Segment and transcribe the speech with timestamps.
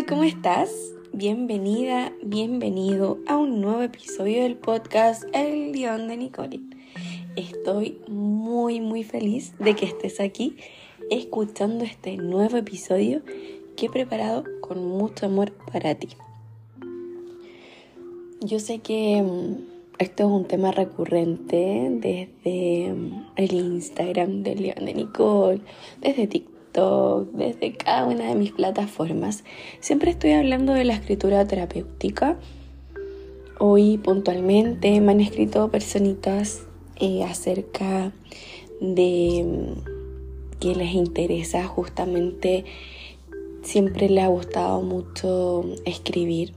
[0.00, 0.70] ¿cómo estás?
[1.12, 6.60] Bienvenida, bienvenido a un nuevo episodio del podcast El guion de Nicole.
[7.36, 10.56] Estoy muy, muy feliz de que estés aquí
[11.10, 13.20] escuchando este nuevo episodio
[13.76, 16.08] que he preparado con mucho amor para ti.
[18.40, 19.56] Yo sé que mm,
[19.98, 25.60] esto es un tema recurrente desde mm, el Instagram del León de Nicole,
[26.00, 29.44] desde TikTok, desde cada una de mis plataformas.
[29.80, 32.38] Siempre estoy hablando de la escritura terapéutica.
[33.58, 36.62] Hoy puntualmente me han escrito personitas
[36.96, 38.12] eh, acerca
[38.80, 42.64] de mm, que les interesa justamente,
[43.62, 46.54] siempre le ha gustado mucho escribir,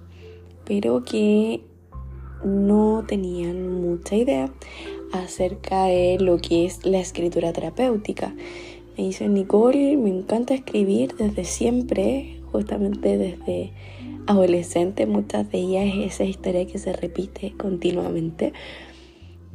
[0.64, 1.62] pero que
[2.44, 4.52] no tenían mucha idea
[5.12, 8.34] acerca de lo que es la escritura terapéutica.
[8.98, 13.74] Me dice Nicole, me encanta escribir desde siempre, justamente desde
[14.26, 18.54] adolescente, muchas de ellas es esa historia que se repite continuamente.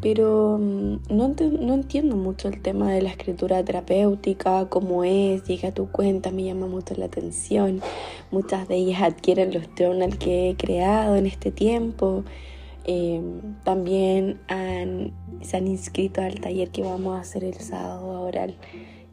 [0.00, 5.74] Pero mm, no, entiendo mucho el tema de la escritura terapéutica, cómo es, llega a
[5.74, 7.80] tu cuenta, me llama mucho la atención.
[8.30, 12.24] Muchas de ellas adquieren los journals que he creado en este tiempo.
[12.84, 14.40] Em, también
[15.42, 18.48] se han inscrito al taller que vamos a hacer el sábado ahora,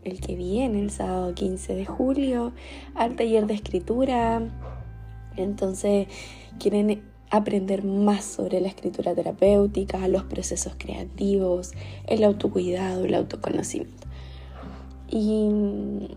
[0.08, 2.54] el, que viene, el sábado 15 de julio,
[2.96, 4.42] al taller de escritura.
[5.36, 6.08] Entonces
[6.60, 11.74] quieren aprender más sobre la escritura terapéutica, los procesos creativos,
[12.08, 14.08] el autocuidado, el autoconocimiento.
[15.10, 16.08] Y mm,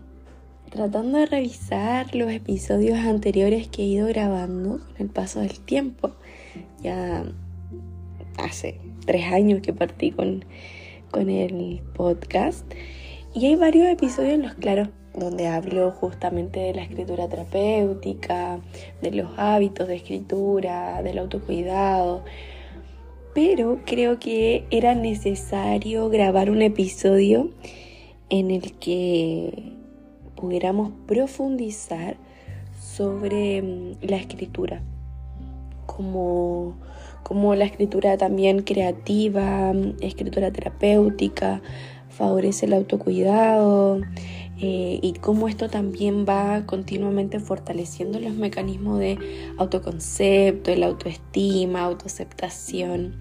[0.69, 6.11] tratando de revisar los episodios anteriores que he ido grabando con el paso del tiempo,
[6.81, 7.23] ya
[8.37, 10.45] hace tres años que partí con,
[11.11, 12.65] con el podcast.
[13.33, 18.59] Y hay varios episodios en los claros donde hablo justamente de la escritura terapéutica,
[19.01, 22.23] de los hábitos de escritura, del autocuidado.
[23.33, 27.51] Pero creo que era necesario grabar un episodio
[28.29, 29.73] en el que
[30.35, 32.17] pudiéramos profundizar
[32.79, 34.81] sobre mm, la escritura
[35.85, 36.75] como
[37.23, 41.61] como la escritura también creativa, escritura terapéutica,
[42.21, 43.99] favorece el autocuidado
[44.59, 49.17] eh, y cómo esto también va continuamente fortaleciendo los mecanismos de
[49.57, 53.15] autoconcepto, el autoestima, autoaceptación.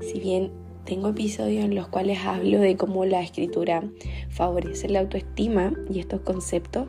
[0.00, 0.52] Si bien
[0.86, 3.84] tengo episodios en los cuales hablo de cómo la escritura
[4.30, 6.88] favorece la autoestima y estos conceptos,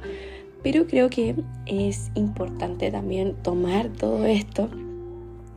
[0.63, 1.35] pero creo que
[1.65, 4.69] es importante también tomar todo esto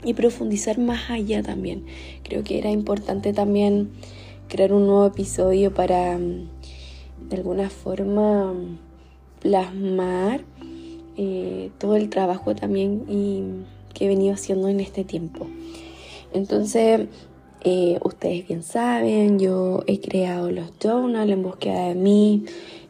[0.03, 1.84] y profundizar más allá también.
[2.25, 3.91] Creo que era importante también
[4.49, 6.49] crear un nuevo episodio para mm,
[7.28, 8.55] de alguna forma
[9.41, 10.43] plasmar
[11.16, 15.47] eh, todo el trabajo también que he venido haciendo en este tiempo.
[16.32, 17.09] Entonces,
[17.62, 22.44] eh, ustedes bien saben, yo he creado los journals en búsqueda de mí,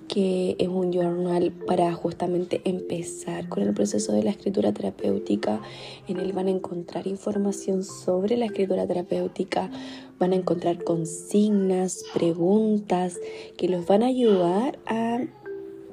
[0.08, 5.60] que es un journal para justamente empezar con el proceso de la escritura terapéutica.
[6.08, 9.70] En él van a encontrar información sobre la escritura terapéutica,
[10.18, 13.18] van a encontrar consignas, preguntas
[13.56, 15.20] que los van a ayudar a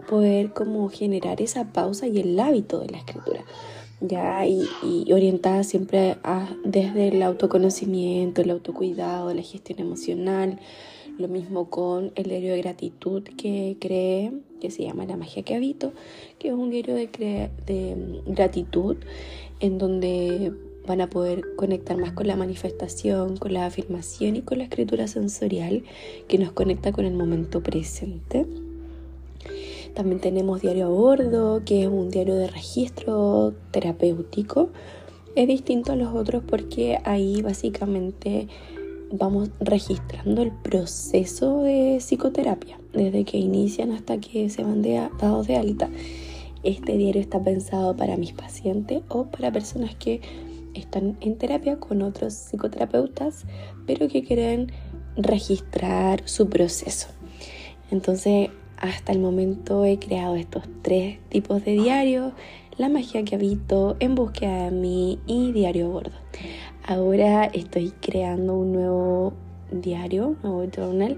[0.10, 3.46] poder como generar esa pausa y el hábito de la escritura.
[4.02, 6.18] Ya, y, orientada siempre
[6.64, 10.60] desde el autoconocimiento, el autocuidado, la gestión emocional,
[11.18, 15.56] lo mismo con el diario de gratitud que creé, que se llama La magia que
[15.56, 15.94] habito,
[16.40, 18.98] que es un diario de, de gratitud
[19.60, 20.52] en donde
[20.86, 25.08] van a poder conectar más con la manifestación, con la afirmación y con la escritura
[25.08, 25.84] sensorial
[26.28, 28.48] que nos conecta con el momento presente.
[29.94, 34.70] También tenemos diario a bordo, que es un diario de registro terapéutico.
[35.36, 38.48] Es distinto a los otros porque ahí básicamente
[39.12, 45.48] vamos registrando el proceso de psicoterapia, desde que inician hasta que se van de, dados
[45.48, 45.90] de alta.
[46.64, 50.22] Este diario está pensado para mis pacientes o para personas que
[50.74, 53.46] están en terapia con otros psicoterapeutas,
[53.86, 54.72] pero que quieren
[55.18, 57.08] registrar su proceso.
[57.90, 62.34] Entonces, hasta el momento he creado estos tres tipos de diarios,
[62.78, 66.16] la magia que habito, en búsqueda de mí y diario a bordo.
[66.86, 69.34] Ahora estoy creando un nuevo
[69.72, 71.16] diario, un nuevo journal,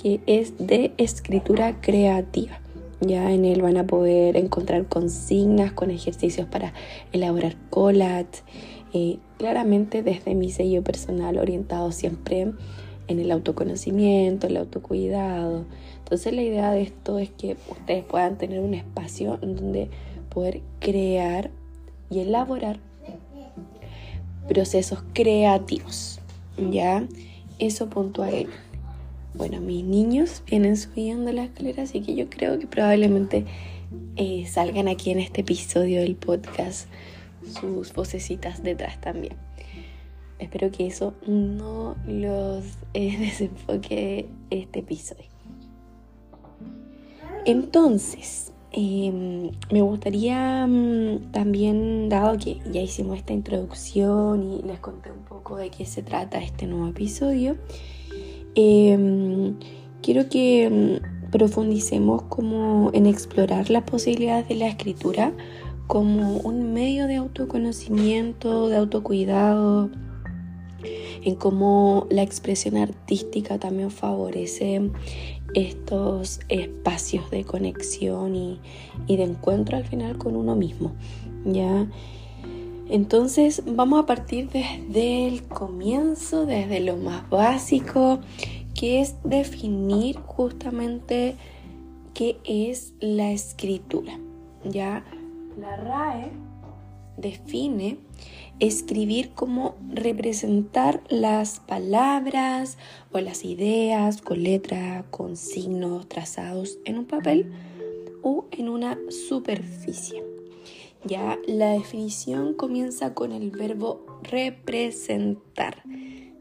[0.00, 2.60] que es de escritura creativa.
[3.00, 6.74] Ya en él van a poder encontrar consignas con ejercicios para
[7.12, 8.42] elaborar collage,
[8.92, 12.52] eh, claramente desde mi sello personal orientado siempre
[13.06, 15.64] en el autoconocimiento, el autocuidado.
[16.00, 19.88] Entonces la idea de esto es que ustedes puedan tener un espacio en donde
[20.28, 21.50] poder crear
[22.10, 22.78] y elaborar
[24.48, 26.20] procesos creativos.
[26.70, 27.04] ¿Ya?
[27.58, 28.52] Eso puntualmente.
[29.34, 33.44] Bueno, mis niños vienen subiendo la escalera, así que yo creo que probablemente
[34.16, 36.88] eh, salgan aquí en este episodio del podcast
[37.60, 39.36] sus vocecitas detrás también.
[40.38, 42.64] Espero que eso no los
[42.94, 45.26] eh, desenfoque este episodio.
[47.44, 55.10] Entonces, em, me gustaría mm, también, dado que ya hicimos esta introducción y les conté
[55.10, 57.56] un poco de qué se trata este nuevo episodio,
[58.54, 59.56] em,
[60.02, 60.68] quiero que
[61.00, 65.32] mm, profundicemos como en explorar las posibilidades de la escritura
[65.86, 69.90] como un medio de autoconocimiento, de autocuidado,
[71.24, 74.90] en cómo la expresión artística también favorece
[75.54, 78.60] estos espacios de conexión y,
[79.08, 80.92] de encuentro al final con uno mismo.
[81.44, 81.86] ¿ya?
[82.88, 88.20] Entonces vamos a partir desde el comienzo, desde lo más básico,
[88.74, 91.36] que es definir justamente
[92.14, 94.18] qué es la escritura.
[94.64, 95.04] ¿ya?
[95.58, 96.30] La RAE
[97.16, 97.98] define
[98.60, 102.78] escribir como representar las palabras
[103.12, 107.52] o las ideas con letra, con signos trazados en un papel
[108.22, 110.22] o en una superficie.
[111.04, 115.82] Ya la definición comienza con el verbo representar.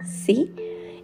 [0.03, 0.51] ¿Sí?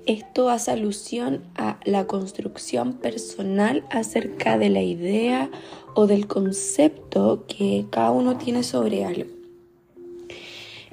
[0.05, 5.49] Esto hace alusión a la construcción personal acerca de la idea
[5.93, 9.42] o del concepto que cada uno tiene sobre algo.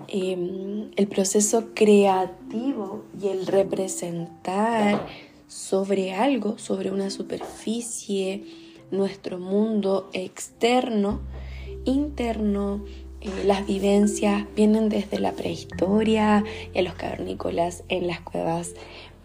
[0.08, 5.06] Em, el proceso creativo y el representar
[5.46, 8.44] sobre algo, sobre una superficie,
[8.90, 11.20] nuestro mundo externo,
[11.84, 12.84] interno,
[13.20, 18.74] eh, las vivencias vienen desde la prehistoria y a los cavernícolas en las cuevas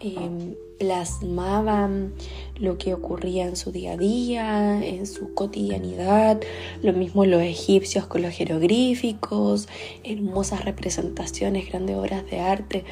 [0.00, 2.12] em, plasmaban
[2.58, 6.40] lo que ocurría en su día a día, en su cotidianidad,
[6.82, 9.68] lo mismo los egipcios con los jeroglíficos,
[10.04, 12.84] hermosas representaciones, grandes obras de arte,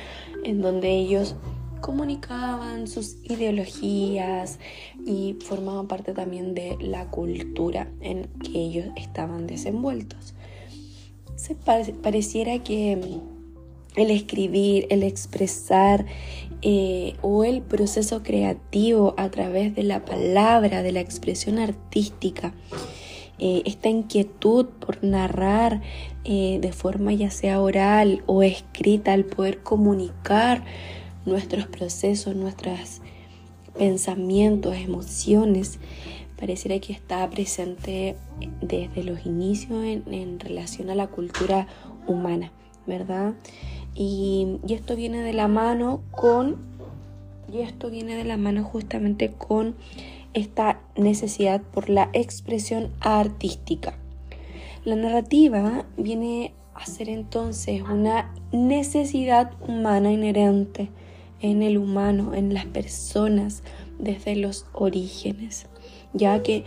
[0.44, 1.36] en donde ellos
[1.84, 4.58] comunicaban sus ideologías
[5.06, 10.32] y formaban parte también de la cultura en que ellos estaban desenvueltos.
[11.36, 13.20] Se pareciera que
[13.96, 16.06] el escribir, el expresar
[16.66, 22.54] eh, o el proceso creativo a través de la palabra, de la expresión artística,
[23.38, 25.82] eh, esta inquietud por narrar
[26.24, 30.64] eh, de forma ya sea oral o escrita, al poder comunicar
[31.26, 33.02] nuestros procesos, nuestros
[33.76, 35.78] pensamientos, emociones,
[36.40, 38.16] pareciera que está presente
[38.62, 41.66] desde los inicios en relación a la cultura
[42.06, 42.52] humana,
[42.86, 43.34] ¿verdad?
[43.94, 46.56] Y, esto viene de la mano con,
[47.52, 49.74] y esto viene de la mano justamente con
[50.32, 53.94] esta necesidad por la expresión artística.
[54.84, 60.90] La narrativa viene a ser entonces una necesidad humana inherente
[61.40, 63.62] en el humano, en las personas,
[63.98, 65.66] desde los orígenes,
[66.12, 66.64] ya que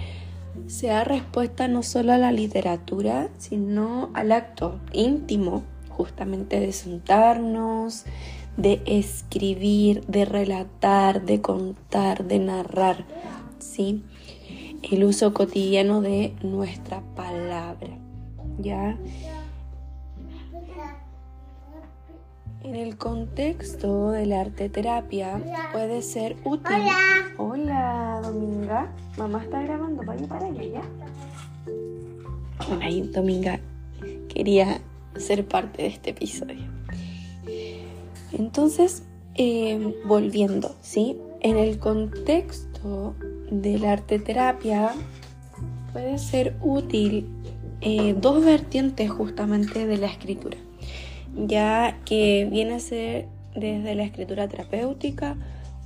[0.67, 5.63] se da respuesta no solo a la literatura, sino al acto íntimo
[5.97, 8.05] justamente de sentarnos,
[8.55, 13.05] de escribir, de relatar, de contar, de narrar,
[13.57, 14.03] ¿sí?
[14.83, 17.97] El uso cotidiano de nuestra palabra,
[18.59, 18.95] ¿ya?
[22.63, 26.75] En el contexto de la arte terapia puede ser útil.
[26.75, 27.17] Hola.
[27.39, 28.91] Hola, Dominga.
[29.17, 30.81] Mamá está grabando, vaya para allá, ¿ya?
[32.67, 33.59] Bueno, ahí Dominga
[34.27, 34.81] quería
[35.19, 36.65] ser parte de este episodio.
[38.31, 39.03] Entonces,
[39.35, 41.17] eh, volviendo, ¿sí?
[41.41, 43.15] En el contexto
[43.51, 44.93] de la arte terapia
[45.93, 47.27] puede ser útil
[47.81, 50.57] eh, dos vertientes justamente de la escritura,
[51.35, 55.37] ya que viene a ser desde la escritura terapéutica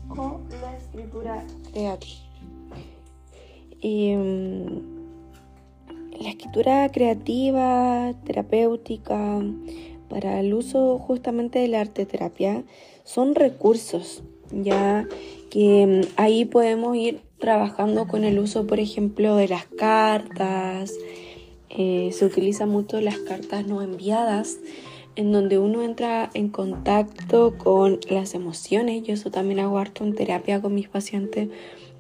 [0.10, 2.20] o la escritura creativa.
[3.82, 4.91] Em,
[6.22, 9.42] la escritura creativa, terapéutica,
[10.10, 12.64] para el uso justamente de la arte terapia,
[13.04, 15.08] son recursos, ya
[15.50, 20.94] que mm, ahí podemos ir trabajando con el uso, por ejemplo, de las cartas.
[21.70, 24.58] Eh, se utilizan mucho las cartas no enviadas,
[25.16, 29.04] en donde uno entra en contacto con las emociones.
[29.04, 31.50] Yo eso también hago harto en terapia con mis pacientes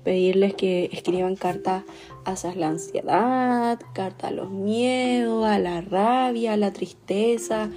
[0.03, 1.83] pedirles que escriban cartas
[2.25, 7.69] hacia la ansiedad, carta a los miedos, a la rabia, a la tristeza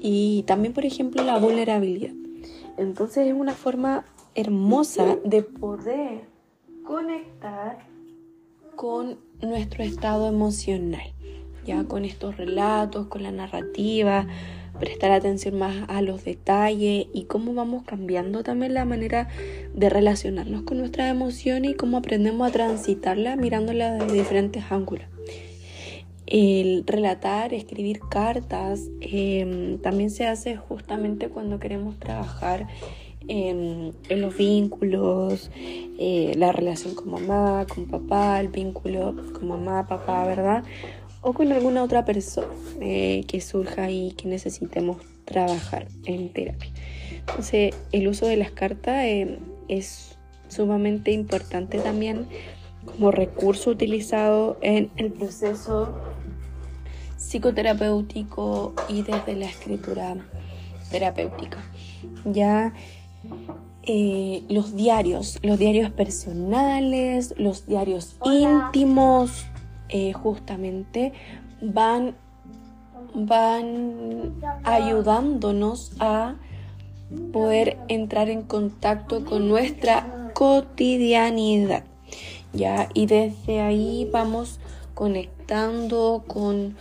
[0.00, 2.14] y también, por ejemplo, la vulnerabilidad.
[2.76, 4.04] Entonces es una forma
[4.34, 6.22] hermosa de poder
[6.84, 7.86] conectar
[8.76, 11.12] con nuestro estado emocional,
[11.66, 14.26] ya con estos relatos, con la narrativa,
[14.80, 19.28] prestar atención más a los detalles y cómo vamos cambiando también la manera
[19.74, 25.06] de relacionarnos con nuestras emociones y cómo aprendemos a transitarla mirándola desde diferentes ángulos.
[26.26, 32.68] El relatar, escribir cartas, em, también se hace justamente cuando queremos trabajar
[33.28, 35.50] en, los vínculos,
[35.98, 40.64] eh, la relación con mamá, con papá, el vínculo con mamá, papá, ¿verdad?
[41.22, 42.48] O con alguna otra persona
[42.80, 46.70] eh, que surja y que necesitemos trabajar en terapia.
[47.18, 52.26] Entonces, el uso de las cartas eh, es sumamente importante también
[52.84, 55.94] como recurso utilizado en el proceso
[57.16, 60.16] psicoterapéutico y desde la escritura
[60.90, 61.58] terapéutica.
[62.24, 62.72] Ya
[63.82, 69.46] eh, los diarios, los diarios personales, los diarios íntimos,
[69.90, 71.12] eh, justamente
[71.60, 72.14] van,
[73.14, 76.36] van ayudándonos a
[77.32, 81.84] poder entrar en contacto con nuestra cotidianidad.
[82.52, 82.88] ¿ya?
[82.94, 84.60] Y desde ahí vamos
[84.94, 86.76] conectando con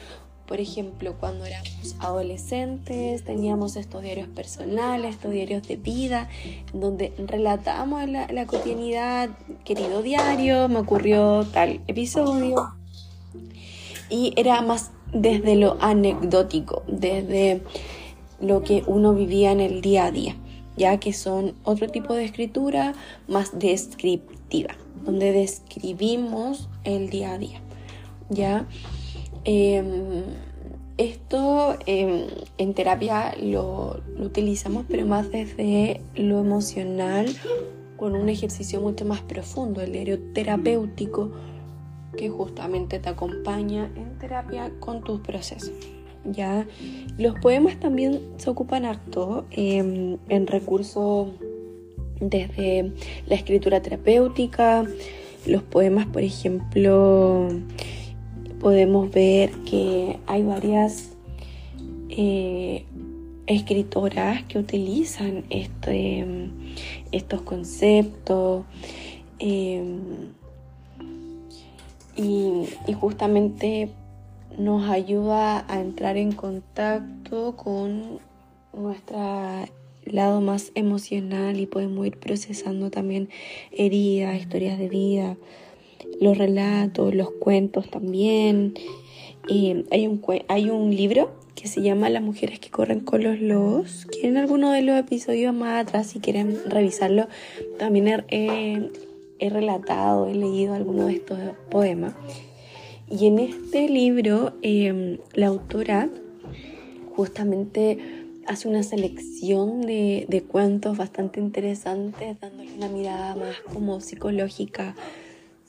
[0.49, 6.27] por ejemplo, cuando éramos adolescentes teníamos estos diarios personales, estos diarios de vida,
[6.73, 9.29] donde relatábamos la, la cotidianidad,
[9.63, 12.78] querido diario, me ocurrió tal episodio.
[14.09, 17.61] Y era más desde lo anecdótico, desde
[18.39, 20.35] lo que uno vivía en el día a día,
[20.77, 22.93] ya que son otro tipo de escritura
[23.27, 27.61] más descriptiva, donde describimos el día a día,
[28.29, 28.67] ¿ya?
[29.43, 30.23] Em,
[30.97, 37.27] esto em, en terapia lo, utilizamos, pero más desde lo emocional,
[37.95, 41.31] con un ejercicio mucho más profundo, el diario terapéutico,
[42.19, 45.71] que justamente te acompaña en terapia con tus procesos.
[46.25, 46.67] ¿ya?
[47.17, 51.29] Los poemas también se ocupan harto em, en recursos
[52.19, 52.91] desde
[53.25, 54.85] la escritura terapéutica,
[55.45, 57.47] los poemas, por ejemplo,
[58.59, 61.15] podemos ver que hay varias
[62.09, 62.83] eh,
[63.47, 66.49] escritoras que utilizan este,
[67.13, 68.65] estos conceptos
[69.39, 70.33] em,
[72.19, 73.89] y, justamente
[74.57, 78.19] nos ayuda a entrar en contacto con
[78.73, 79.65] nuestro
[80.05, 83.29] lado más emocional y podemos ir procesando también
[83.71, 85.38] heridas, historias de vida
[86.19, 88.73] los relatos, los cuentos también.
[89.49, 94.07] hay, un, hay un libro que se llama Las mujeres que corren con los lobos,
[94.11, 97.27] que en alguno de los episodios más atrás, si quieren revisarlo,
[97.77, 98.25] también
[99.39, 102.13] he, relatado, he leído algunos de estos poemas.
[103.10, 106.10] Y en este libro, em, la autora
[107.15, 107.98] justamente
[108.46, 114.96] hace una selección de, de cuentos bastante interesantes, dándole una mirada más como psicológica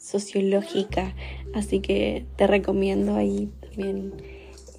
[0.00, 1.14] sociológica,
[1.54, 4.12] así que te recomiendo ahí también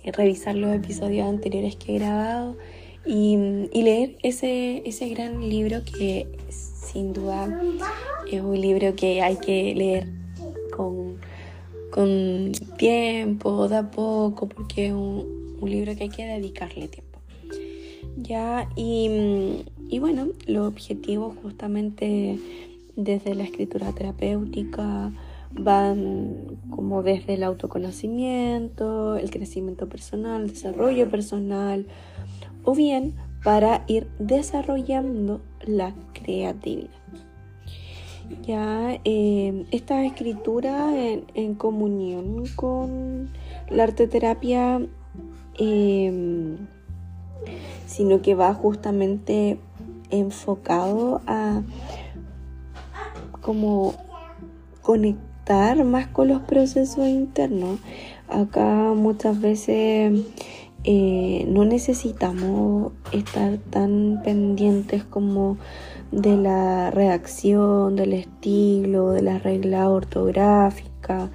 [0.03, 2.57] eh, revisar los episodios anteriores que he grabado
[3.05, 3.37] y,
[3.71, 6.27] leer ese, ese gran libro que
[6.91, 7.61] sin duda
[8.29, 10.07] es un libro que hay que leer
[10.75, 11.17] con,
[11.91, 17.19] con tiempo, da poco, porque es un, libro que hay que dedicarle tiempo.
[18.17, 22.39] Ya, y, y bueno, los objetivos justamente
[22.95, 25.11] desde la escritura terapéutica,
[25.53, 31.85] van como desde el autoconocimiento, el crecimiento personal, desarrollo personal,
[32.63, 36.89] o bien para ir desarrollando la creatividad.
[38.43, 43.29] Ya eh, esta escritura en, comunión con
[43.69, 44.81] la arteterapia,
[45.59, 46.57] eh,
[47.85, 49.59] sino que va justamente
[50.11, 51.61] enfocado a
[53.41, 53.95] como
[54.81, 57.79] conectar más con los procesos internos.
[58.29, 60.21] Acá muchas veces
[60.83, 65.57] eh, no necesitamos estar tan pendientes como
[66.11, 71.29] de la redacción, del estilo, de la regla ortográfica,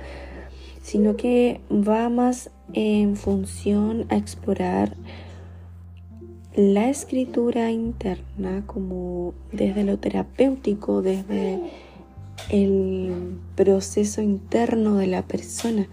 [0.83, 4.97] sino que va más en función a explorar
[6.57, 11.61] la escritura interna como desde lo terapéutico, desde
[12.51, 15.87] el proceso interno de la persona.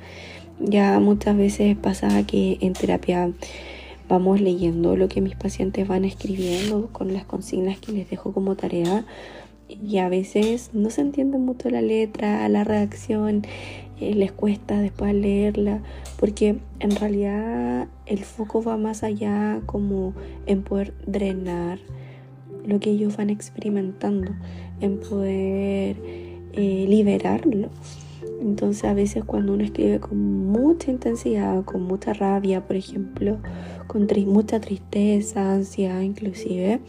[0.66, 3.32] Ya muchas veces pasa que en terapia
[4.08, 8.56] vamos leyendo lo que mis pacientes van escribiendo con las consignas que les dejo como
[8.56, 9.06] tarea
[9.68, 13.44] y a veces no se entiende mucho la letra, la redacción,
[14.00, 15.82] eh, les cuesta después leerla,
[16.20, 20.14] porque en realidad el foco va más allá como
[20.46, 21.80] en poder drenar
[22.66, 24.32] lo que ellos van experimentando,
[24.80, 25.98] en poder
[26.54, 27.70] eh, liberarlo.
[28.42, 33.38] Entonces a veces cuando uno escribe con mucha intensidad, con mucha rabia, por ejemplo,
[33.88, 36.82] con mucha tristeza, ansiedad inclusive,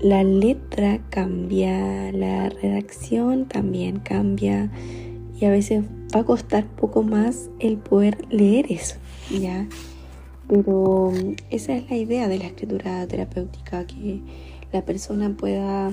[0.00, 4.70] la letra cambia, la redacción también cambia
[5.40, 8.96] y a veces va a costar poco más el poder leer eso,
[9.30, 9.66] ¿ya?
[10.48, 11.12] Pero
[11.50, 14.20] esa es la idea de la escritura terapéutica, que
[14.72, 15.90] la persona pueda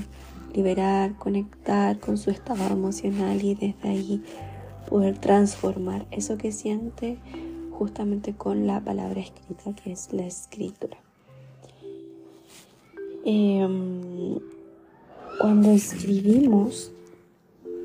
[0.56, 4.24] liberar, conectar con su estado emocional y desde ahí
[4.90, 7.18] poder transformar eso que siente
[7.72, 10.98] justamente con la palabra escrita, que es la escritura.
[13.26, 14.40] Em,
[15.40, 16.92] cuando escribimos,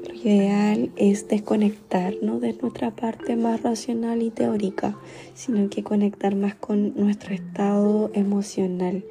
[0.07, 4.97] lo ideal es desconectarnos de nuestra parte más racional y teórica,
[5.35, 9.05] sino que conectar más con nuestro estado emocional,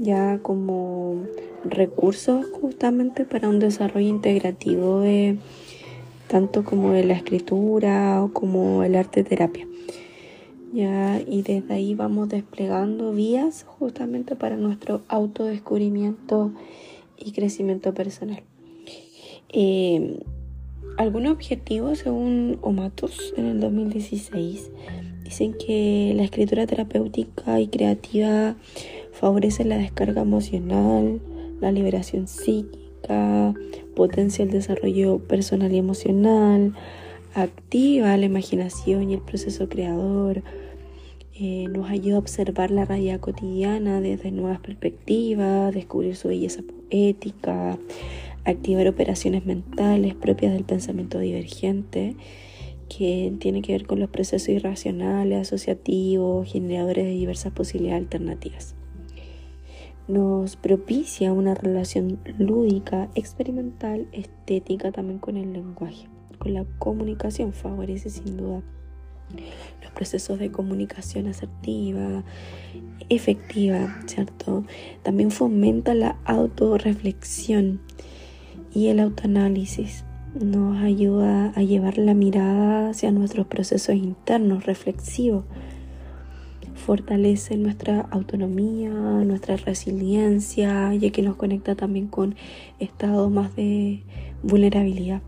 [0.00, 1.24] ya como
[1.64, 5.38] recursos justamente para un desarrollo integrativo de
[6.28, 9.66] tanto como de la escritura o como el arte terapia.
[10.72, 11.20] ¿ya?
[11.20, 16.52] Y desde ahí vamos desplegando vías justamente para nuestro autodescubrimiento
[17.18, 18.42] y crecimiento personal.
[19.50, 20.20] Eh,
[20.96, 24.70] algunos objetivos, según Omatos en el 2016,
[25.24, 28.56] dicen que la escritura terapéutica y creativa
[29.12, 31.20] favorece la descarga emocional,
[31.60, 33.54] la liberación psíquica,
[33.94, 36.74] potencia el desarrollo personal y emocional,
[37.34, 40.42] activa la imaginación y el proceso creador,
[41.34, 47.78] eh, nos ayuda a observar la realidad cotidiana desde nuevas perspectivas, descubrir su belleza poética,
[48.44, 52.16] activar operaciones mentales propias del pensamiento divergente,
[52.88, 58.74] que tiene que ver con los procesos irracionales, asociativos, generadores de diversas posibilidades alternativas.
[60.12, 66.06] Nos propicia una relación lúdica, experimental, estética también con el lenguaje,
[66.38, 68.62] con la comunicación, favorece sin duda
[69.82, 72.24] los procesos de comunicación asertiva,
[73.08, 74.66] efectiva, ¿cierto?
[75.02, 77.80] También fomenta la autorreflexión
[78.74, 80.04] y el autoanálisis.
[80.38, 85.46] Nos ayuda a llevar la mirada hacia nuestros procesos internos reflexivos.
[86.84, 92.34] Fortalece nuestra autonomía, nuestra resiliencia, ya que nos conecta también con
[92.80, 94.02] estados más de
[94.42, 95.22] vulnerabilidad.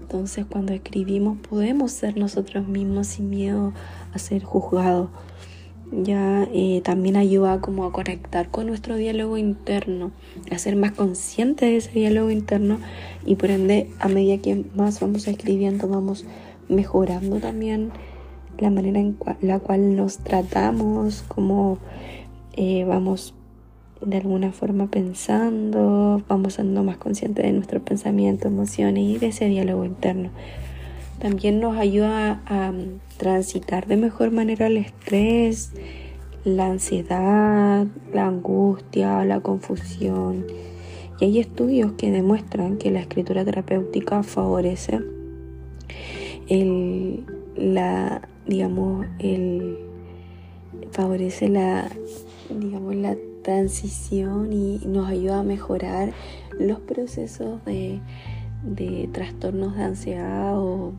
[0.00, 3.72] Entonces cuando escribimos podemos ser nosotros mismos sin miedo
[4.14, 5.10] a ser juzgados.
[5.92, 10.12] Ya eh, también ayuda como a conectar con nuestro diálogo interno,
[10.50, 12.78] a ser más conscientes de ese diálogo interno
[13.24, 16.24] y por ende a medida que más vamos escribiendo vamos
[16.68, 17.92] mejorando también
[18.58, 21.78] la manera en la cual nos tratamos, cómo
[22.56, 23.34] eh, vamos
[24.00, 29.46] de alguna forma pensando, vamos siendo más conscientes de nuestros pensamientos, emociones y de ese
[29.46, 30.30] diálogo interno.
[31.18, 32.72] También nos ayuda a,
[33.16, 35.72] transitar de mejor manera el estrés,
[36.44, 40.44] la ansiedad, la angustia, la confusión.
[41.18, 45.00] Y hay estudios que demuestran que la escritura terapéutica favorece
[46.48, 47.24] el,
[47.56, 49.78] la, digamos, el,
[50.92, 51.90] favorece la,
[52.50, 56.12] digamos, la transición y nos ayuda a mejorar
[56.58, 58.00] los procesos de,
[59.12, 60.94] trastornos de ansiedad o,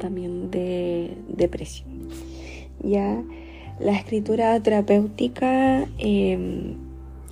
[0.00, 2.08] también de depresión.
[2.82, 3.22] Ya
[3.78, 6.76] la escritura terapéutica em,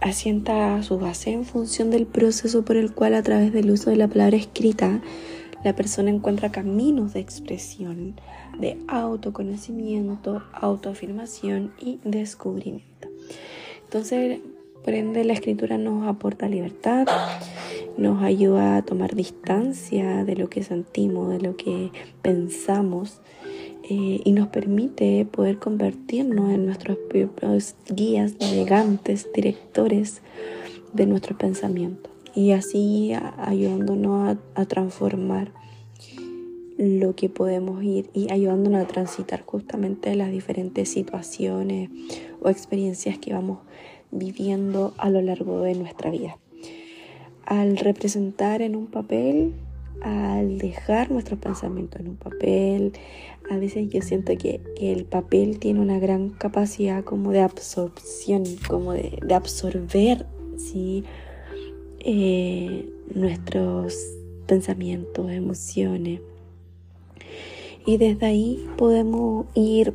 [0.01, 3.97] asienta su base en función del proceso por el cual a través del uso de
[3.97, 5.01] la palabra escrita
[5.65, 8.15] la persona encuentra caminos de expresión,
[8.59, 13.09] de autoconocimiento, autoafirmación y descubrimiento.
[13.85, 14.41] Entonces,
[14.85, 17.07] por ende, la escritura nos aporta libertad,
[17.99, 21.91] nos ayuda a tomar distancia de lo que sentimos, de lo que
[22.23, 23.21] pensamos
[23.83, 30.23] eh, y nos permite poder convertirnos en nuestros propios guías, navegantes, directores
[30.95, 35.53] de nuestro pensamiento y así ayudándonos a transformar
[36.81, 41.91] lo que podemos ir y ayudándonos a transitar justamente las diferentes situaciones
[42.41, 43.59] o experiencias que vamos
[44.11, 46.39] viviendo a lo largo de nuestra vida.
[47.45, 49.55] al representar en un papel,
[50.03, 52.93] al dejar nuestros pensamientos en un papel,
[53.51, 58.93] a veces yo siento que, el papel tiene una gran capacidad como de absorción, como
[58.93, 61.05] de, absorber ¿sí?
[62.03, 63.95] Eh, nuestros
[64.47, 66.21] pensamientos, emociones.
[67.85, 69.95] Y desde ahí podemos ir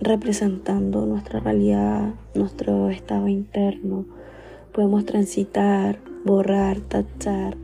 [0.00, 4.06] representando nuestra realidad, nuestro estado interno.
[4.72, 7.56] Podemos transitar, borrar, tachar,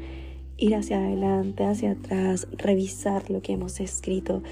[0.57, 4.43] ir hacia adelante, hacia atrás, revisar lo que hemos escrito.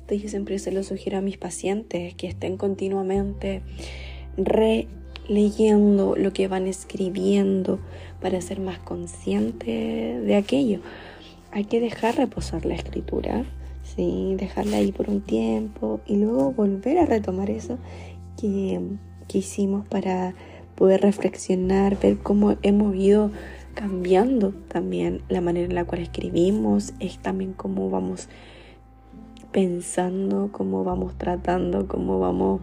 [0.00, 3.62] Esto yo siempre se lo sugiero a mis pacientes, que estén continuamente
[5.28, 7.78] releyendo lo que van escribiendo
[8.20, 10.80] para ser más conscientes de aquello.
[11.52, 13.44] Hay que dejar reposar la escritura
[13.84, 14.34] ¿sí?
[14.36, 17.78] dejarla ahí por un tiempo y luego volver a retomar eso
[18.40, 18.80] que,
[19.28, 20.34] que hicimos para
[20.74, 23.30] poder reflexionar, ver cómo hemos ido
[23.74, 28.28] cambiando también la manera en la cual escribimos, es también cómo vamos
[29.52, 32.60] pensando, cómo vamos tratando, cómo vamos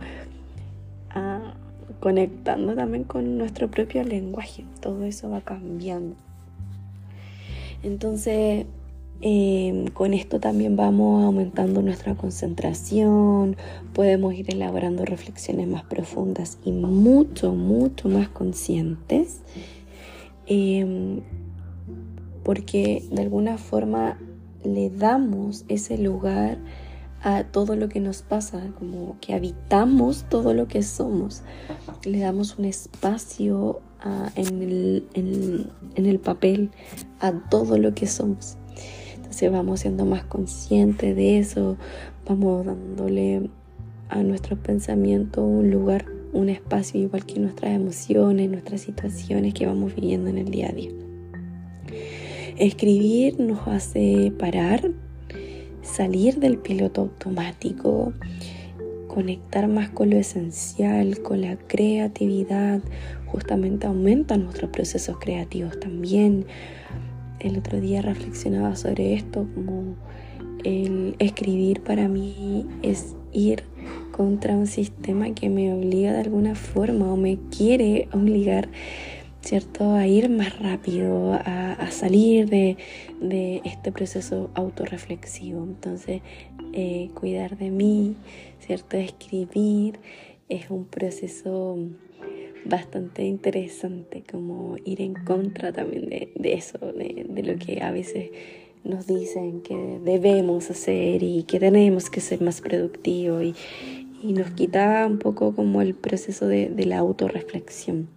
[2.01, 4.65] conectando también con nuestro propio lenguaje.
[4.81, 6.15] Todo eso va cambiando.
[7.83, 8.65] Entonces,
[9.23, 13.55] Em, con esto también vamos aumentando nuestra concentración,
[13.93, 19.41] podemos ir elaborando reflexiones más profundas y mucho, mucho más conscientes,
[20.47, 21.19] em,
[22.43, 24.17] porque de alguna forma
[24.63, 26.57] le damos ese lugar
[27.23, 31.43] a todo lo que nos pasa, como que habitamos todo lo que somos,
[32.03, 33.81] le damos un espacio
[34.35, 36.71] en, el, en el papel
[37.19, 38.57] a todo lo que somos.
[39.15, 41.77] Entonces vamos siendo más conscientes de eso,
[42.27, 43.49] vamos dándole
[44.09, 49.95] a nuestros pensamientos un lugar, un espacio igual que nuestras emociones, nuestras situaciones que vamos
[49.95, 50.91] viviendo en el día a día.
[52.57, 54.91] Escribir nos hace parar,
[55.81, 58.13] salir del piloto automático,
[59.07, 62.81] conectar más con lo esencial, con la creatividad,
[63.27, 66.45] justamente aumenta nuestros procesos creativos también,
[67.39, 69.95] el otro día reflexionaba sobre esto, como
[70.63, 73.63] el escribir para mí es ir
[74.11, 78.69] contra un sistema que me obliga de alguna forma o me quiere obligar,
[79.41, 82.77] ¿cierto?, a ir más rápido, a, salir de,
[83.65, 85.63] este proceso autorreflexivo.
[85.63, 86.21] Entonces,
[86.73, 88.15] eh, cuidar de mí,
[88.59, 89.99] ¿cierto?, escribir
[90.47, 91.77] es un proceso
[92.65, 98.29] bastante interesante como ir en contra también de, eso, de, lo que a veces
[98.83, 103.55] nos dicen que debemos hacer y que tenemos que ser más productivos y,
[104.23, 108.07] nos quita un poco como el proceso de, de la autorreflexión.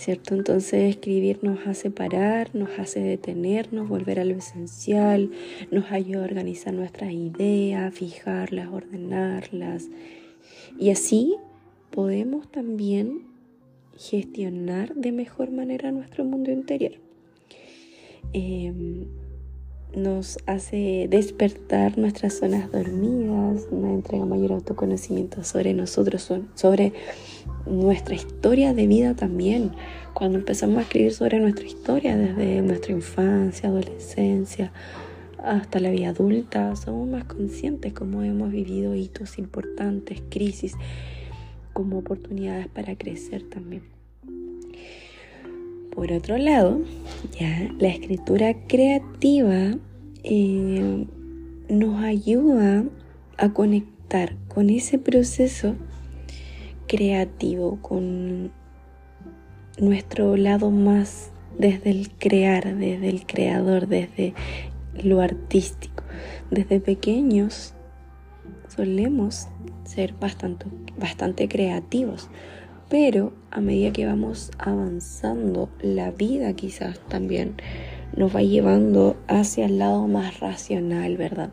[0.00, 0.34] ¿Cierto?
[0.34, 5.30] Entonces escribir nos hace parar, nos hace detenernos, volver a lo esencial,
[5.70, 9.90] nos ayuda a organizar nuestras ideas, fijarlas, ordenarlas.
[10.78, 11.36] Y así
[11.90, 13.26] podemos también
[13.94, 16.92] gestionar de mejor manera nuestro mundo interior.
[18.32, 19.04] Em,
[19.94, 26.94] nos hace despertar nuestras zonas dormidas, nos entrega mayor autoconocimiento sobre nosotros, sobre
[27.66, 29.72] nuestra historia de vida también.
[30.14, 34.72] Cuando empezamos a escribir sobre nuestra historia, desde nuestra infancia, adolescencia,
[35.38, 40.74] hasta la vida adulta, somos más conscientes cómo hemos vivido hitos importantes, crisis
[41.72, 43.82] como oportunidades para crecer también.
[45.94, 46.80] Por otro lado,
[47.38, 49.76] ya la escritura creativa
[50.22, 51.06] eh,
[51.68, 52.84] nos ayuda
[53.38, 55.74] a conectar con ese proceso
[56.90, 58.50] creativo, con
[59.78, 64.34] nuestro lado más desde el crear, desde el creador, desde
[65.00, 66.02] lo artístico.
[66.50, 67.74] Desde pequeños
[68.74, 69.46] solemos
[69.84, 70.66] ser bastante,
[70.98, 72.28] bastante creativos,
[72.88, 77.54] pero a medida que vamos avanzando, la vida quizás también
[78.16, 81.50] nos va llevando hacia el lado más racional, ¿verdad?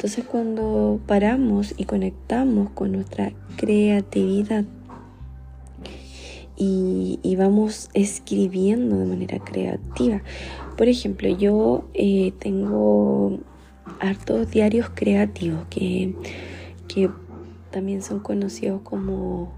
[0.00, 4.64] Entonces cuando paramos y conectamos con nuestra creatividad
[6.56, 10.22] y, vamos escribiendo de manera creativa,
[10.78, 13.40] por ejemplo, yo eh, tengo
[13.98, 16.14] hartos diarios creativos que,
[16.88, 17.10] que
[17.70, 19.52] también son conocidos como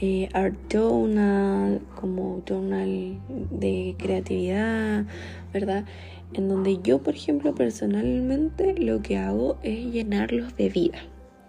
[0.00, 3.18] eh, art journal, como journal
[3.50, 5.06] de creatividad,
[5.52, 5.84] ¿verdad?
[6.34, 10.98] En donde yo, por ejemplo, personalmente lo que hago es llenarlos de vida.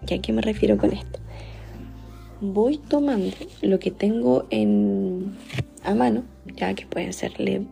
[0.08, 1.20] ¿Y a qué me refiero con esto?
[2.40, 5.34] Voy tomando lo que tengo en,
[5.84, 6.24] a mano,
[6.56, 7.66] ya que pueden ser eh,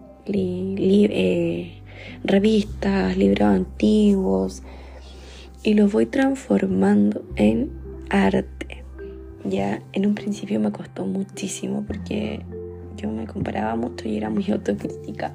[2.22, 4.62] revistas, libros antiguos
[5.62, 7.72] y los voy transformando en
[8.10, 8.57] arte.
[9.48, 12.44] Ya en un principio me costó muchísimo porque
[12.96, 15.34] yo me comparaba mucho y era muy autocrítica.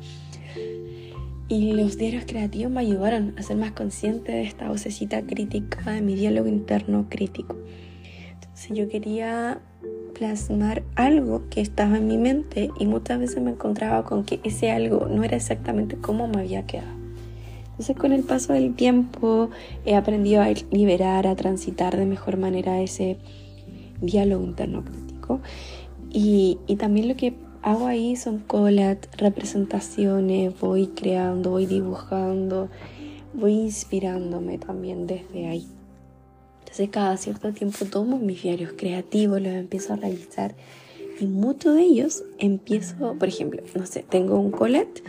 [1.49, 6.02] Y los diarios creativos me ayudaron a ser más consciente de esta vocecita crítica, de
[6.02, 7.58] mi diálogo interno crítico.
[8.34, 9.62] Entonces yo quería
[10.13, 14.71] plasmar algo que estaba en mi mente y muchas veces me encontraba con que ese
[14.71, 16.93] algo no era exactamente como me había quedado.
[17.71, 19.49] Entonces con el paso del tiempo
[19.86, 23.17] he aprendido a liberar, a transitar de mejor manera ese
[24.01, 25.41] diálogo interno crítico.
[26.12, 32.69] Y, y también lo que hago ahí son collages, representaciones, voy creando, voy dibujando,
[33.34, 35.67] voy inspirándome también desde ahí.
[36.60, 40.56] Entonces cada cierto tiempo tomo mis diarios creativos, los empiezo a realizar
[41.19, 45.03] y muchos de ellos empiezo, por ejemplo, no sé, tengo un collet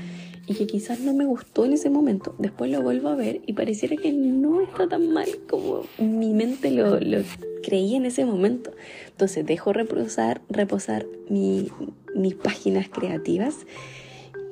[0.46, 3.54] y que quizás no me gustó en ese momento, después lo vuelvo a ver y
[3.54, 7.22] pareciera que no está tan mal como mi mente lo, lo
[7.62, 8.72] creía en ese momento.
[9.08, 13.66] Entonces dejo reposar, reposar mis páginas creativas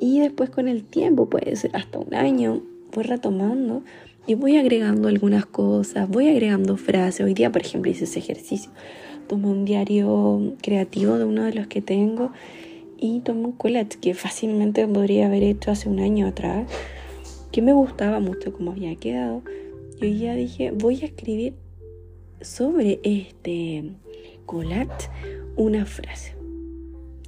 [0.01, 3.85] y después con el tiempo, puede ser hasta un año, voy retomando
[4.27, 7.25] y voy agregando algunas cosas, voy agregando frases.
[7.25, 8.71] Hoy día, por ejemplo, hice ese ejercicio.
[9.29, 12.33] Tomé un diario creativo de uno de los que tengo
[13.03, 16.69] y tomé un collage que fácilmente podría haber hecho hace un año atrás,
[17.51, 19.43] que me gustaba mucho como había quedado.
[20.01, 21.55] Y ya dije, voy a escribir
[22.41, 23.83] sobre este
[24.47, 25.11] collage
[25.57, 26.37] una frase.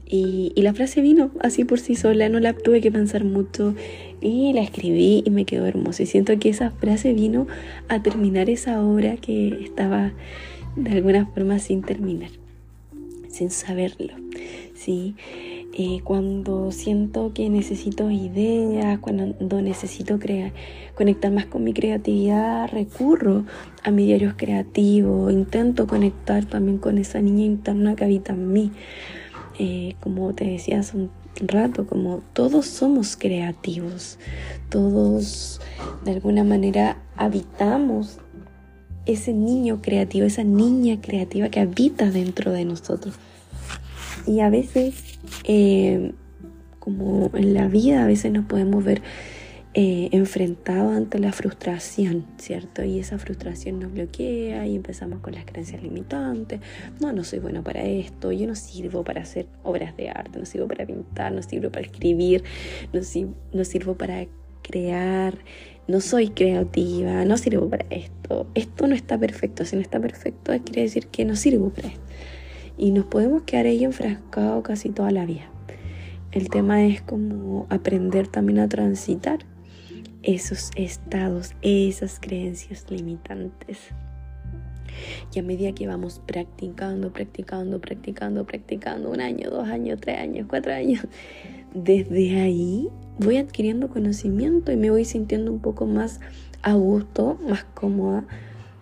[0.07, 3.75] Y, y, la frase vino así por sí sola, no la tuve que pensar mucho
[4.21, 6.05] y la escribí y me quedó hermoso.
[6.05, 7.49] Y siento que esa frase vino
[7.89, 10.13] a terminar esa obra que estaba
[10.77, 12.31] de alguna forma sin terminar,
[13.29, 14.15] sin saberlo.
[14.75, 15.15] ¿sí?
[15.77, 20.53] Eh, cuando siento que necesito ideas, cuando necesito crear,
[20.95, 23.45] conectar más con mi creatividad, recurro
[23.83, 28.71] a mis diarios creativos, intento conectar también con esa niña interna que habita en mí.
[29.59, 31.11] Eh, como te decía hace un
[31.41, 34.21] rato, como todos somos creativos,
[34.69, 35.61] todos
[36.05, 38.19] de alguna manera habitamos
[39.07, 43.17] ese niño creativo, esa niña creativa que habita dentro de nosotros.
[44.25, 45.14] Y a veces,
[45.45, 46.13] eh,
[46.79, 49.03] como en la vida, a veces nos podemos ver
[49.77, 52.85] eh, enfrentado ante la frustración, ¿cierto?
[52.85, 56.61] Y esa frustración nos bloquea y empezamos con las creencias limitantes.
[57.01, 60.47] No, no soy bueno para esto, yo no sirvo para hacer obras de arte, no
[60.47, 62.45] sirvo para pintar, no sirvo para escribir,
[62.93, 63.01] no,
[63.53, 64.27] no sirvo para
[64.63, 65.39] crear,
[65.89, 68.47] no soy creativa, no sirvo para esto.
[68.55, 72.04] Esto no está perfecto, si no está perfecto quiere decir que no sirvo para esto.
[72.77, 75.49] Y nos podemos quedar ahí enfrascados casi toda la vida.
[76.33, 79.39] El tema es como aprender también a transitar
[80.23, 83.79] esos estados, esas creencias limitantes.
[85.35, 90.47] Y a medida que vamos practicando, practicando, practicando, practicando, un año, dos años, tres años,
[90.49, 91.07] cuatro años,
[91.75, 96.21] desde ahí voy adquiriendo conocimiento y me voy sintiendo un poco más
[96.63, 98.25] a gusto, más cómoda,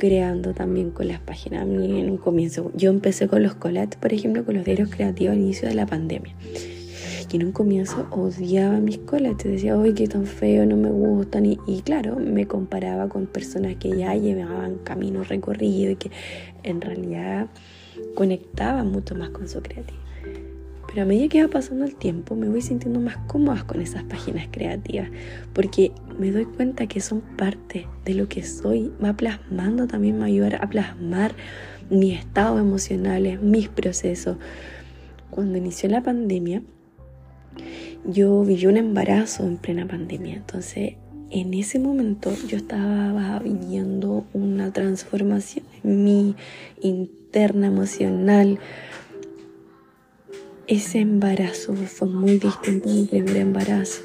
[0.03, 1.63] creando también con las páginas.
[1.63, 5.39] En un comienzo, yo empecé con los collages, por ejemplo, con los diarios creativos al
[5.39, 6.35] inicio de la pandemia
[7.29, 8.99] que en un comienzo odiaba mis
[9.39, 11.47] te decía, uy, qué tan feo, no me gustan.
[11.47, 16.11] Y, y, claro, me comparaba con personas que ya llevaban camino recorrido y que
[16.65, 17.47] en realidad
[18.17, 20.02] conectaban mucho más con su creatividad.
[20.93, 24.03] Pero a medida que va pasando el tiempo, me voy sintiendo más cómoda con esas
[24.03, 25.09] páginas creativas,
[25.55, 30.27] porque me doy cuenta que son parte de lo que soy, va plasmando también, me
[30.27, 31.35] ayudar a plasmar
[31.89, 34.37] mis estados emocionales, mis procesos.
[35.31, 36.63] Cuando inició la pandemia,
[38.05, 40.97] yo viví un embarazo en plena pandemia, entonces
[41.31, 46.37] en ese momento yo estaba viviendo una transformación en mi
[46.83, 48.59] interna emocional.
[50.73, 54.01] Ese embarazo fue muy distinto a mi primer embarazo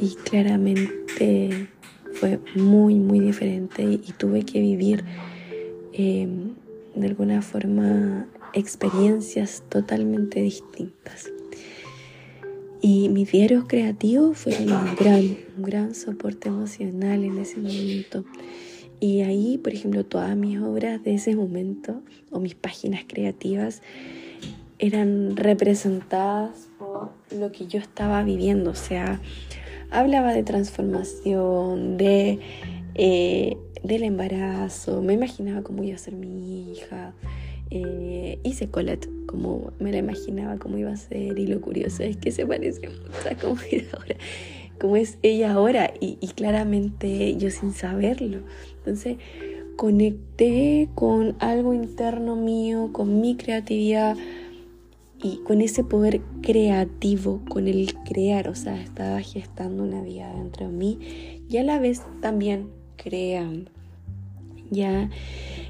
[0.00, 1.66] y claramente
[2.12, 5.02] fue muy, muy diferente y, tuve que vivir
[5.92, 6.54] em,
[6.94, 11.28] de alguna forma experiencias totalmente distintas.
[12.80, 18.24] Y mis diarios creativos fueron un gran, un gran soporte emocional en ese momento.
[19.00, 23.82] Y ahí, por ejemplo, todas mis obras de ese momento o mis páginas creativas
[24.78, 28.70] eran representadas por lo que yo estaba viviendo.
[28.70, 29.20] O sea,
[29.90, 32.38] hablaba de transformación, de,
[32.94, 37.14] eh, del embarazo, me imaginaba cómo iba a ser mi hija,
[37.70, 42.16] Eh, hice Colette como me la imaginaba cómo iba a ser y lo curioso es
[42.16, 43.34] que se parece mucho a
[44.78, 48.38] cómo es ella ahora y claramente yo sin saberlo.
[48.78, 49.18] Entonces
[49.76, 54.16] conecté con algo interno mío, con mi creatividad
[55.22, 60.66] y con ese poder creativo, con el crear, o sea, estaba gestando una vida dentro
[60.68, 60.98] de mí
[61.48, 63.70] y a la vez también creando.
[64.70, 65.10] ¿Ya?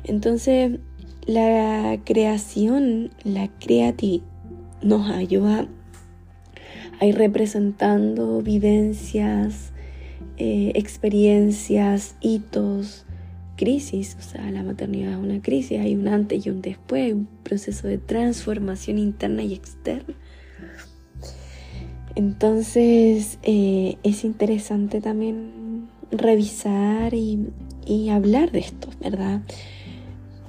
[0.04, 0.80] Entonces,
[1.24, 4.26] la creación, la creatividad
[4.82, 5.68] nos ayuda
[7.00, 9.72] a ir representando vivencias,
[10.36, 13.06] eh, experiencias, hitos,
[13.58, 14.16] crisis.
[14.18, 17.86] O sea, la maternidad es una crisis, hay un antes y un después, un proceso
[17.86, 20.14] de transformación interna y externa.
[22.14, 27.50] Entonces, eh, es interesante también revisar y,
[28.10, 29.42] hablar de esto, ¿verdad?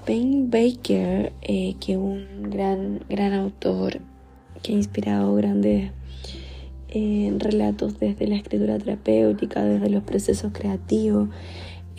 [0.06, 4.00] Payne Baker, eh, que es un gran, gran autor
[4.62, 5.92] que ha inspirado grandes
[6.90, 11.30] eh, relatos desde la escritura terapéutica, desde los procesos creativos,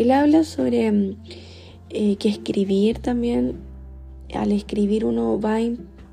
[0.02, 1.16] él habla sobre mm,
[1.90, 3.58] eh, que escribir también,
[4.34, 5.58] al escribir uno va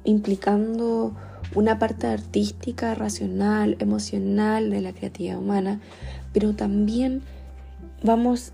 [0.03, 1.15] implicando
[1.55, 5.79] una parte artística, racional, emocional de la creatividad humana,
[6.33, 7.21] pero también
[8.03, 8.53] vamos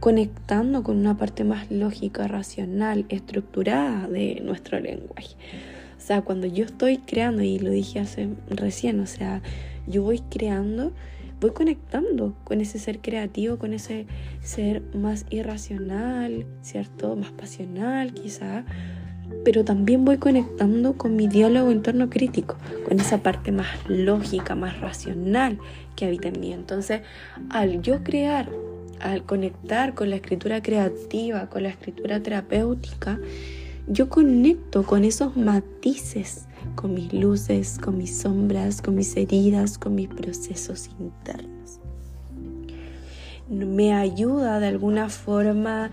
[0.00, 5.36] conectando con una parte más lógica, racional, estructurada de nuestro lenguaje.
[5.96, 9.42] O sea, cuando yo estoy creando, y lo dije hace recién, o sea,
[9.88, 10.92] yo voy creando,
[11.40, 14.06] voy conectando con ese ser creativo, con ese
[14.42, 17.16] ser más irracional, ¿cierto?
[17.16, 18.64] Más pasional quizá,
[19.44, 24.80] pero también voy conectando con mi diálogo interno crítico, con esa parte más lógica, más
[24.80, 25.58] racional
[25.96, 26.52] que habita en mí.
[26.52, 27.02] Entonces,
[27.50, 28.48] al yo crear
[29.00, 33.18] al conectar con la escritura creativa, con la escritura terapéutica,
[33.86, 36.47] yo conecto con esos matices,
[36.78, 41.80] con mis luces, con mis sombras, con mis heridas, con mis procesos internos.
[43.48, 45.90] Me ayuda de alguna forma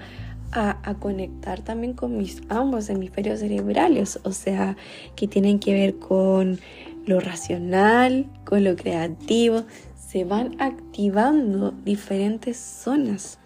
[0.51, 4.77] a, conectar también con mis ambos hemisferios cerebrales, o sea,
[5.15, 6.59] que tienen que ver con
[7.07, 9.63] lo racional, con lo creativo,
[9.95, 13.39] se van activando diferentes zonas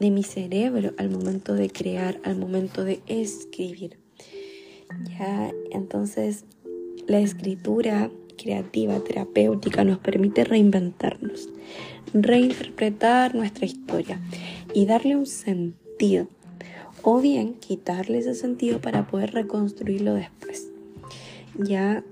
[0.00, 4.00] de mi cerebro al momento de crear, al momento de escribir.
[5.16, 6.44] Ya, entonces
[7.06, 11.48] la escritura creativa, terapéutica nos permite reinventarnos,
[12.12, 14.20] reinterpretar nuestra historia
[14.74, 16.28] y darle un sentido
[17.02, 20.68] o bien quitarle ese sentido para poder reconstruirlo después.
[21.58, 22.04] Ya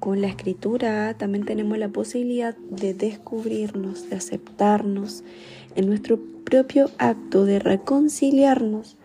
[0.00, 5.24] con la escritura también tenemos la posibilidad de descubrirnos, de aceptarnos
[5.74, 8.96] en nuestro propio acto de reconciliarnos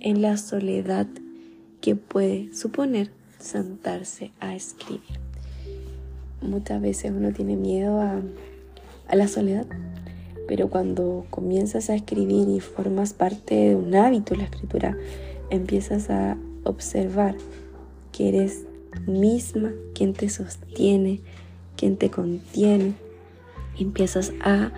[0.00, 1.06] en la soledad
[1.80, 3.10] que puede suponer
[3.42, 5.20] sentarse a escribir.
[6.40, 8.20] Muchas veces uno tiene miedo a,
[9.14, 9.66] la soledad,
[10.48, 14.96] pero cuando comienzas a escribir y formas parte de un hábito, la escritura,
[15.50, 17.36] empiezas a observar
[18.10, 18.62] que eres
[19.06, 21.20] misma quien te sostiene,
[21.76, 22.94] quien te contiene.
[23.78, 24.70] empiezas a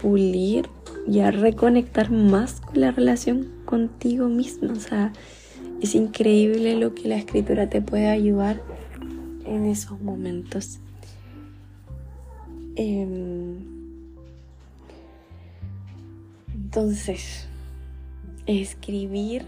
[0.00, 0.68] pulir
[1.08, 4.72] y a reconectar más con la relación contigo misma.
[4.72, 5.12] O sea,
[5.80, 8.60] es increíble lo que la escritura te puede ayudar
[9.44, 10.80] en esos momentos.
[12.74, 13.58] Em,
[16.54, 17.46] entonces,
[18.46, 19.44] escribir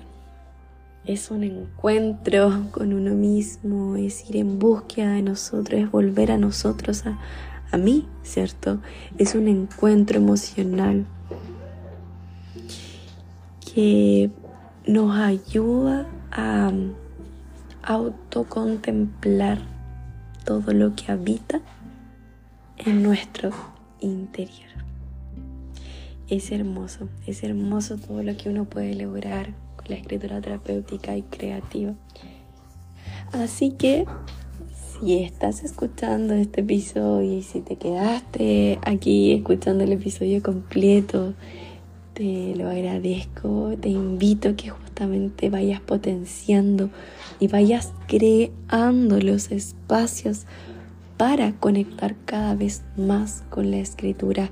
[1.05, 6.39] es un encuentro con uno mismo, es ir en búsqueda de nosotros, es volver a
[6.39, 7.19] nosotros, a,
[7.73, 8.81] a mí, ¿cierto?
[9.19, 11.07] Es un encuentro emocional
[13.73, 14.31] que
[14.87, 16.73] nos ayuda a
[17.83, 19.59] autocontemplar
[20.45, 21.61] todo lo que habita
[22.79, 23.51] en nuestro
[24.01, 24.69] interior.
[26.29, 29.53] Es hermoso, es hermoso todo lo que uno puede lograr
[29.87, 31.95] la escritura terapéutica y creativa.
[33.33, 34.07] Así que
[35.01, 41.35] si estás escuchando este episodio y si te quedaste aquí escuchando el episodio completo,
[42.15, 44.73] te lo agradezco, te invito a que
[45.07, 46.91] vayas potenciando
[47.39, 50.47] y vayas creando los espacios
[51.17, 54.51] para conectar cada vez más con la escritura,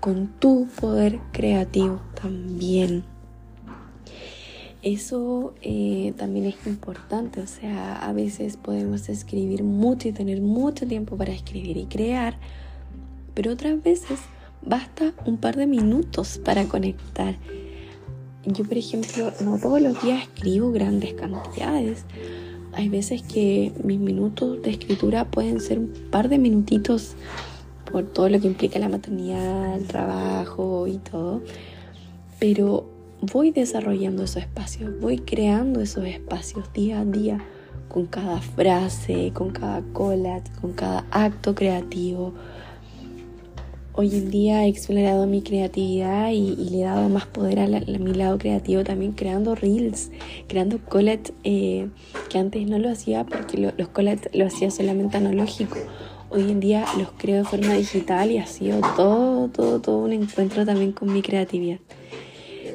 [0.00, 3.04] con tu poder creativo también
[4.84, 10.86] eso eh, también es importante, o sea, a veces podemos escribir mucho y tener mucho
[10.86, 12.36] tiempo para escribir y crear,
[13.32, 14.20] pero otras veces
[14.60, 17.36] basta un par de minutos para conectar.
[18.46, 22.04] Yo, por ejemplo, no todos los días escribo grandes cantidades.
[22.72, 27.14] Hay veces que mis minutos de escritura pueden ser un par de minutitos
[27.90, 31.42] por todo lo que implica la maternidad, el trabajo y todo.
[32.38, 32.86] Pero
[33.20, 37.38] voy desarrollando esos espacios, voy creando esos espacios día a día
[37.88, 42.34] con cada frase, con cada collage, con cada acto creativo.
[43.96, 48.12] Hoy en día he explorado mi creatividad y, le he dado más poder a, mi
[48.12, 50.10] lado creativo también creando reels,
[50.48, 51.88] creando collage eh,
[52.28, 55.76] que antes no lo hacía porque los collage lo hacía solamente analógico.
[56.28, 60.12] Hoy en día los creo de forma digital y ha sido todo, todo, todo un
[60.12, 61.78] encuentro también con mi creatividad.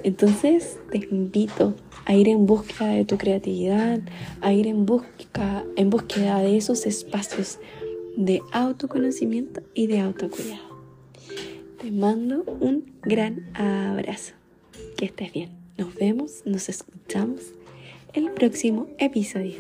[0.04, 4.00] Entonces te invito a ir en búsqueda de tu creatividad,
[4.40, 7.60] a ir en busca, en búsqueda de esos espacios
[8.16, 10.69] de autoconocimiento y de autocuidado.
[11.80, 14.34] Te mando un gran abrazo.
[14.98, 15.52] Que estés bien.
[15.78, 17.54] Nos vemos, nos escuchamos
[18.14, 19.56] el próximo episodio.